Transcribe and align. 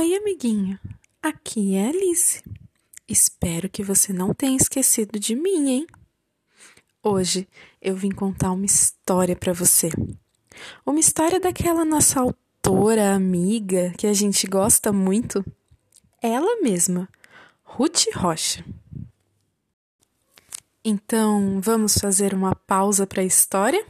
Oi, 0.00 0.14
amiguinho. 0.14 0.80
Aqui 1.22 1.74
é 1.74 1.88
Alice. 1.88 2.42
Espero 3.06 3.68
que 3.68 3.82
você 3.82 4.14
não 4.14 4.32
tenha 4.32 4.56
esquecido 4.56 5.20
de 5.20 5.36
mim, 5.36 5.68
hein? 5.68 5.86
Hoje 7.02 7.46
eu 7.82 7.94
vim 7.94 8.10
contar 8.10 8.50
uma 8.52 8.64
história 8.64 9.36
para 9.36 9.52
você. 9.52 9.90
Uma 10.86 10.98
história 10.98 11.38
daquela 11.38 11.84
nossa 11.84 12.18
autora 12.18 13.12
amiga 13.12 13.92
que 13.98 14.06
a 14.06 14.14
gente 14.14 14.46
gosta 14.46 14.90
muito. 14.90 15.44
Ela 16.22 16.62
mesma, 16.62 17.06
Ruth 17.62 18.06
Rocha. 18.14 18.64
Então, 20.82 21.60
vamos 21.60 21.98
fazer 21.98 22.32
uma 22.32 22.56
pausa 22.56 23.06
para 23.06 23.20
a 23.20 23.26
história? 23.26 23.86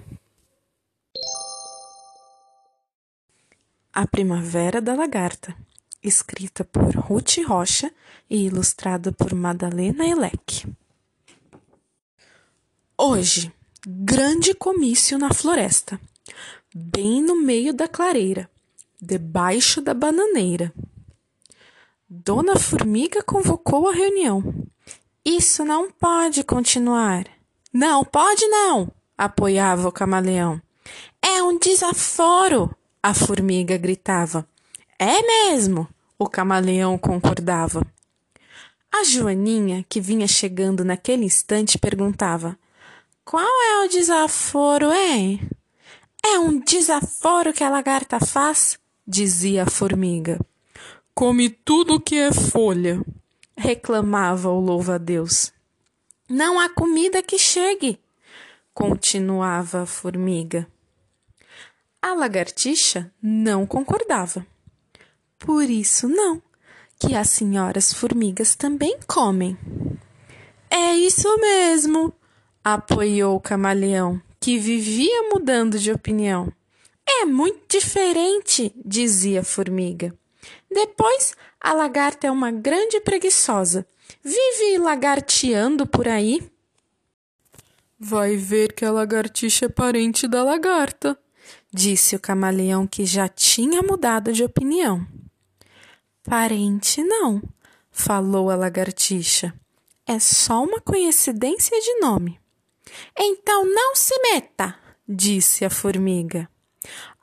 A 3.92 4.08
Primavera 4.08 4.80
da 4.80 4.94
Lagarta, 4.96 5.56
escrita 6.02 6.64
por 6.64 6.94
Ruth 6.94 7.38
Rocha 7.46 7.92
e 8.28 8.46
ilustrada 8.46 9.12
por 9.12 9.34
Madalena 9.34 10.06
Elec. 10.06 10.66
Hoje, 12.96 13.52
grande 13.86 14.54
comício 14.54 15.18
na 15.18 15.32
floresta, 15.32 16.00
bem 16.74 17.22
no 17.22 17.36
meio 17.36 17.72
da 17.72 17.88
clareira, 17.88 18.48
debaixo 19.00 19.80
da 19.80 19.94
bananeira. 19.94 20.72
Dona 22.08 22.58
Formiga 22.58 23.22
convocou 23.22 23.88
a 23.88 23.92
reunião. 23.92 24.42
Isso 25.24 25.64
não 25.64 25.90
pode 25.90 26.42
continuar. 26.42 27.24
Não, 27.72 28.04
pode 28.04 28.46
não, 28.48 28.90
apoiava 29.16 29.88
o 29.88 29.92
camaleão. 29.92 30.60
É 31.22 31.42
um 31.42 31.58
desaforo, 31.58 32.74
a 33.02 33.14
formiga 33.14 33.76
gritava. 33.76 34.46
É 35.02 35.22
mesmo, 35.22 35.88
o 36.18 36.28
camaleão 36.28 36.98
concordava. 36.98 37.82
A 38.92 39.02
Joaninha, 39.02 39.82
que 39.88 39.98
vinha 39.98 40.28
chegando 40.28 40.84
naquele 40.84 41.24
instante, 41.24 41.78
perguntava: 41.78 42.54
Qual 43.24 43.42
é 43.42 43.82
o 43.82 43.88
desaforo, 43.88 44.92
hein? 44.92 45.40
É 46.22 46.38
um 46.38 46.60
desaforo 46.60 47.50
que 47.50 47.64
a 47.64 47.70
lagarta 47.70 48.20
faz, 48.20 48.78
dizia 49.06 49.62
a 49.62 49.70
formiga. 49.70 50.38
Come 51.14 51.48
tudo 51.48 51.98
que 51.98 52.16
é 52.16 52.30
folha, 52.30 53.02
reclamava 53.56 54.50
o 54.50 54.60
louva-a-Deus. 54.60 55.50
Não 56.28 56.60
há 56.60 56.68
comida 56.68 57.22
que 57.22 57.38
chegue, 57.38 57.98
continuava 58.74 59.84
a 59.84 59.86
formiga. 59.86 60.68
A 62.02 62.12
lagartixa 62.12 63.10
não 63.22 63.64
concordava. 63.64 64.44
Por 65.40 65.68
isso, 65.70 66.06
não, 66.06 66.40
que 66.98 67.16
as 67.16 67.30
senhoras 67.30 67.94
formigas 67.94 68.54
também 68.54 68.98
comem. 69.06 69.56
É 70.70 70.94
isso 70.94 71.34
mesmo, 71.38 72.12
apoiou 72.62 73.36
o 73.36 73.40
camaleão, 73.40 74.20
que 74.38 74.58
vivia 74.58 75.30
mudando 75.32 75.78
de 75.78 75.90
opinião. 75.90 76.52
É 77.08 77.24
muito 77.24 77.62
diferente, 77.68 78.70
dizia 78.84 79.40
a 79.40 79.44
formiga. 79.44 80.14
Depois, 80.70 81.34
a 81.58 81.72
lagarta 81.72 82.26
é 82.26 82.30
uma 82.30 82.52
grande 82.52 83.00
preguiçosa. 83.00 83.86
Vive 84.22 84.78
lagarteando 84.78 85.86
por 85.86 86.06
aí. 86.06 86.42
Vai 87.98 88.36
ver 88.36 88.74
que 88.74 88.84
a 88.84 88.92
lagartixa 88.92 89.66
é 89.66 89.68
parente 89.68 90.28
da 90.28 90.44
lagarta, 90.44 91.18
disse 91.72 92.14
o 92.14 92.20
camaleão 92.20 92.86
que 92.86 93.06
já 93.06 93.26
tinha 93.26 93.82
mudado 93.82 94.32
de 94.32 94.44
opinião. 94.44 95.06
Parente 96.24 97.02
não, 97.02 97.42
falou 97.90 98.50
a 98.50 98.56
lagartixa. 98.56 99.54
É 100.06 100.18
só 100.18 100.62
uma 100.62 100.80
coincidência 100.80 101.80
de 101.80 102.00
nome. 102.00 102.38
Então 103.18 103.64
não 103.64 103.94
se 103.94 104.14
meta, 104.20 104.76
disse 105.08 105.64
a 105.64 105.70
formiga. 105.70 106.48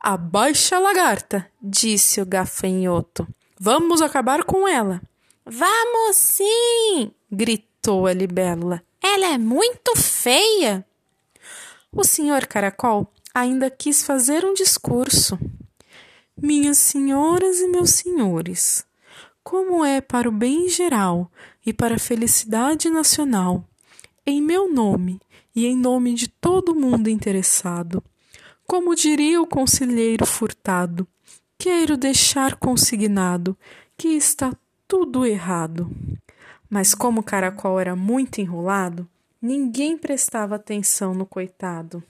Abaixa 0.00 0.76
a 0.76 0.80
lagarta, 0.80 1.50
disse 1.62 2.20
o 2.20 2.26
gafanhoto. 2.26 3.26
Vamos 3.58 4.00
acabar 4.00 4.44
com 4.44 4.66
ela. 4.66 5.00
Vamos 5.44 6.16
sim! 6.16 7.12
gritou 7.30 8.06
a 8.06 8.12
libélula. 8.12 8.82
Ela 9.02 9.34
é 9.34 9.38
muito 9.38 9.96
feia. 9.96 10.84
O 11.92 12.04
senhor 12.04 12.46
caracol 12.46 13.12
ainda 13.34 13.70
quis 13.70 14.02
fazer 14.02 14.44
um 14.44 14.54
discurso. 14.54 15.38
Minhas 16.40 16.78
senhoras 16.78 17.58
e 17.60 17.68
meus 17.68 17.90
senhores, 17.90 18.84
como 19.48 19.82
é 19.82 20.02
para 20.02 20.28
o 20.28 20.30
bem 20.30 20.68
geral 20.68 21.32
e 21.64 21.72
para 21.72 21.94
a 21.94 21.98
felicidade 21.98 22.90
nacional, 22.90 23.64
em 24.26 24.42
meu 24.42 24.70
nome 24.70 25.18
e 25.56 25.64
em 25.64 25.74
nome 25.74 26.12
de 26.12 26.28
todo 26.28 26.74
mundo 26.74 27.08
interessado, 27.08 28.04
como 28.66 28.94
diria 28.94 29.40
o 29.40 29.46
conselheiro 29.46 30.26
Furtado, 30.26 31.08
quero 31.56 31.96
deixar 31.96 32.56
consignado 32.56 33.56
que 33.96 34.08
está 34.08 34.54
tudo 34.86 35.24
errado. 35.24 35.90
Mas 36.68 36.94
como 36.94 37.20
o 37.20 37.24
caracol 37.24 37.80
era 37.80 37.96
muito 37.96 38.42
enrolado, 38.42 39.08
ninguém 39.40 39.96
prestava 39.96 40.56
atenção 40.56 41.14
no 41.14 41.24
coitado. 41.24 42.04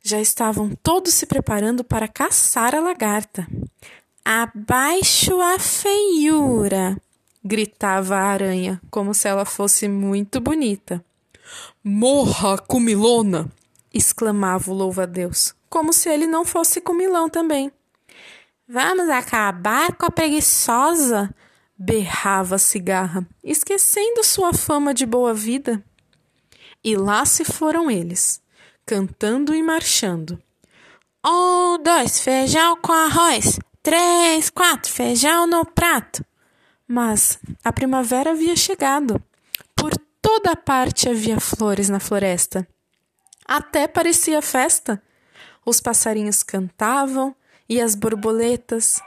Já 0.00 0.20
estavam 0.20 0.70
todos 0.80 1.12
se 1.12 1.26
preparando 1.26 1.82
para 1.82 2.06
caçar 2.06 2.72
a 2.72 2.80
lagarta. 2.80 3.48
Abaixo 4.24 5.40
a 5.40 5.58
feiura! 5.58 6.96
gritava 7.44 8.16
a 8.16 8.24
aranha, 8.24 8.80
como 8.90 9.12
se 9.12 9.26
ela 9.26 9.44
fosse 9.44 9.88
muito 9.88 10.40
bonita. 10.40 11.04
Morra, 11.82 12.58
comilona! 12.58 13.50
exclamava 13.92 14.70
o 14.70 14.74
louva-a-Deus, 14.74 15.54
como 15.68 15.92
se 15.92 16.08
ele 16.08 16.26
não 16.26 16.44
fosse 16.44 16.80
comilão 16.80 17.28
também. 17.28 17.72
Vamos 18.68 19.08
acabar 19.08 19.94
com 19.96 20.06
a 20.06 20.10
preguiçosa! 20.10 21.34
berrava 21.76 22.54
a 22.54 22.58
cigarra, 22.58 23.26
esquecendo 23.42 24.22
sua 24.22 24.52
fama 24.52 24.94
de 24.94 25.04
boa 25.04 25.34
vida. 25.34 25.84
E 26.84 26.96
lá 26.96 27.24
se 27.24 27.44
foram 27.44 27.90
eles 27.90 28.40
cantando 28.84 29.54
e 29.54 29.62
marchando. 29.62 30.40
Um, 31.24 31.78
dois, 31.82 32.20
feijão 32.20 32.76
com 32.76 32.92
arroz. 32.92 33.58
Três, 33.82 34.48
quatro, 34.48 34.90
feijão 34.90 35.46
no 35.46 35.64
prato. 35.64 36.24
Mas 36.86 37.38
a 37.64 37.72
primavera 37.72 38.30
havia 38.30 38.54
chegado. 38.54 39.20
Por 39.74 39.92
toda 40.20 40.54
parte 40.54 41.08
havia 41.08 41.40
flores 41.40 41.88
na 41.88 41.98
floresta. 41.98 42.66
Até 43.44 43.88
parecia 43.88 44.40
festa. 44.40 45.02
Os 45.66 45.80
passarinhos 45.80 46.42
cantavam 46.44 47.34
e 47.68 47.80
as 47.80 47.94
borboletas. 47.94 49.00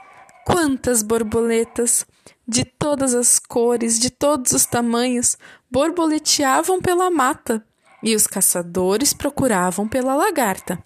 Quantas 0.44 1.02
borboletas! 1.02 2.06
De 2.46 2.64
todas 2.64 3.14
as 3.14 3.40
cores, 3.40 3.98
de 3.98 4.08
todos 4.08 4.52
os 4.52 4.66
tamanhos, 4.66 5.36
borboleteavam 5.70 6.80
pela 6.80 7.10
mata 7.10 7.64
e 8.02 8.14
os 8.14 8.26
caçadores 8.26 9.12
procuravam 9.12 9.88
pela 9.88 10.14
lagarta. 10.14 10.78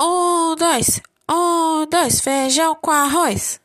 Um, 0.00 0.56
dois, 0.56 1.00
um, 1.30 1.86
dois, 1.86 2.20
feijão 2.20 2.74
com 2.74 2.90
arroz. 2.90 3.60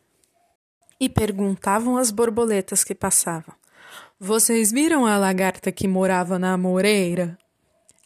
E 0.99 1.09
perguntavam 1.09 1.97
às 1.97 2.11
borboletas 2.11 2.83
que 2.83 2.93
passavam: 2.93 3.53
Vocês 4.19 4.71
viram 4.71 5.05
a 5.05 5.17
lagarta 5.17 5.71
que 5.71 5.87
morava 5.87 6.37
na 6.37 6.57
moreira? 6.57 7.37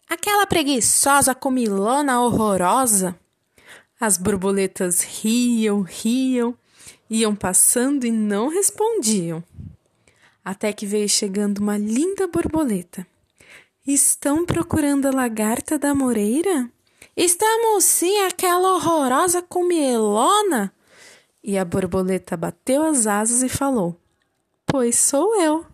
Aquela 0.08 0.46
preguiçosa 0.46 1.34
comilona 1.34 2.20
horrorosa. 2.20 3.16
As 4.00 4.16
borboletas 4.16 5.02
riam, 5.02 5.82
riam, 5.82 6.56
iam 7.08 7.36
passando 7.36 8.06
e 8.06 8.10
não 8.10 8.48
respondiam. 8.48 9.44
Até 10.44 10.72
que 10.72 10.86
veio 10.86 11.08
chegando 11.08 11.58
uma 11.58 11.76
linda 11.76 12.26
borboleta. 12.26 13.06
Estão 13.86 14.44
procurando 14.44 15.06
a 15.06 15.10
lagarta 15.10 15.78
da 15.78 15.94
moreira? 15.94 16.70
Estamos 17.16 17.84
sim, 17.84 18.20
aquela 18.20 18.74
horrorosa 18.74 19.42
comilona. 19.42 20.72
E 21.42 21.56
a 21.56 21.64
borboleta 21.64 22.36
bateu 22.36 22.82
as 22.82 23.06
asas 23.06 23.42
e 23.42 23.48
falou: 23.48 24.00
Pois 24.66 24.98
sou 24.98 25.40
eu. 25.40 25.66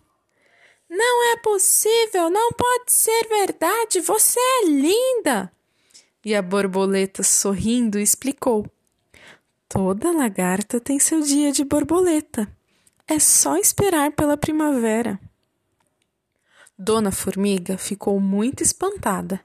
Não 0.89 1.33
é 1.33 1.37
possível, 1.37 2.29
não 2.29 2.51
pode 2.53 2.91
ser 2.91 3.27
verdade, 3.27 3.99
você 3.99 4.39
é 4.39 4.65
linda. 4.65 5.51
E 6.23 6.33
a 6.33 6.41
borboleta, 6.41 7.23
sorrindo, 7.23 7.99
explicou: 7.99 8.65
Toda 9.67 10.11
lagarta 10.11 10.79
tem 10.79 10.97
seu 10.99 11.21
dia 11.21 11.51
de 11.51 11.63
borboleta. 11.63 12.47
É 13.07 13.19
só 13.19 13.57
esperar 13.57 14.11
pela 14.11 14.37
primavera. 14.37 15.19
Dona 16.77 17.11
Formiga 17.11 17.77
ficou 17.77 18.19
muito 18.19 18.61
espantada. 18.61 19.41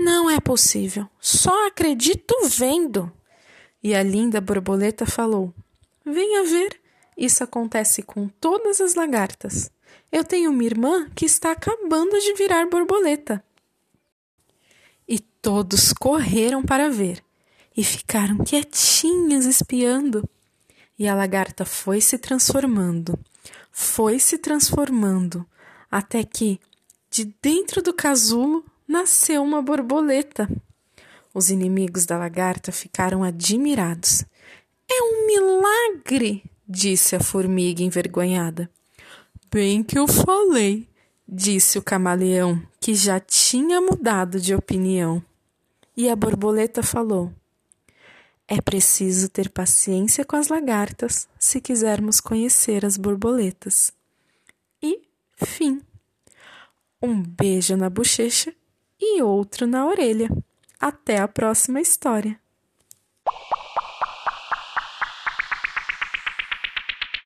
Não 0.00 0.30
é 0.30 0.40
possível. 0.40 1.06
Só 1.20 1.66
acredito 1.66 2.34
vendo. 2.48 3.12
E 3.82 3.94
a 3.94 4.02
linda 4.02 4.40
borboleta 4.40 5.04
falou: 5.04 5.52
Venha 6.04 6.42
ver, 6.44 6.80
Isso 7.16 7.44
acontece 7.44 8.02
com 8.02 8.26
todas 8.26 8.80
as 8.80 8.94
lagartas. 8.94 9.70
Eu 10.10 10.24
tenho 10.24 10.50
uma 10.50 10.64
irmã 10.64 11.10
que 11.14 11.26
está 11.26 11.52
acabando 11.52 12.18
de 12.18 12.32
virar 12.32 12.66
borboleta. 12.66 13.44
E 15.06 15.18
todos 15.18 15.92
correram 15.92 16.62
para 16.62 16.88
ver 16.88 17.22
e 17.76 17.84
ficaram 17.84 18.38
quietinhas 18.38 19.44
espiando. 19.44 20.26
E 20.98 21.06
a 21.06 21.14
lagarta 21.14 21.66
foi 21.66 22.00
se 22.00 22.16
transformando, 22.16 23.18
foi 23.70 24.18
se 24.18 24.38
transformando, 24.38 25.46
até 25.90 26.24
que, 26.24 26.58
de 27.10 27.34
dentro 27.42 27.82
do 27.82 27.92
casulo, 27.92 28.64
nasceu 28.90 29.40
uma 29.40 29.62
borboleta. 29.62 30.50
Os 31.32 31.48
inimigos 31.48 32.04
da 32.04 32.18
lagarta 32.18 32.72
ficaram 32.72 33.22
admirados. 33.22 34.24
É 34.90 35.02
um 35.02 35.26
milagre, 35.28 36.42
disse 36.68 37.14
a 37.14 37.20
formiga 37.20 37.84
envergonhada. 37.84 38.68
Bem 39.48 39.84
que 39.84 39.96
eu 39.96 40.08
falei, 40.08 40.88
disse 41.26 41.78
o 41.78 41.82
camaleão, 41.82 42.60
que 42.80 42.92
já 42.92 43.20
tinha 43.20 43.80
mudado 43.80 44.40
de 44.40 44.56
opinião. 44.56 45.22
E 45.96 46.08
a 46.08 46.16
borboleta 46.16 46.82
falou: 46.82 47.32
É 48.48 48.60
preciso 48.60 49.28
ter 49.28 49.50
paciência 49.50 50.24
com 50.24 50.34
as 50.34 50.48
lagartas 50.48 51.28
se 51.38 51.60
quisermos 51.60 52.20
conhecer 52.20 52.84
as 52.84 52.96
borboletas. 52.96 53.92
E 54.82 55.00
fim. 55.36 55.80
Um 57.00 57.22
beijo 57.22 57.76
na 57.76 57.88
bochecha 57.88 58.52
e 59.16 59.22
outro 59.22 59.66
na 59.66 59.86
orelha. 59.86 60.28
Até 60.80 61.18
a 61.18 61.28
próxima 61.28 61.80
história! 61.80 62.39